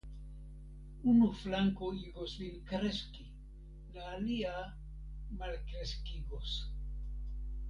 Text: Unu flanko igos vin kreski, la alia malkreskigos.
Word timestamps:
Unu 1.11 1.27
flanko 1.41 1.89
igos 2.05 2.33
vin 2.45 2.57
kreski, 2.71 3.27
la 3.99 4.09
alia 4.15 4.55
malkreskigos. 5.43 6.59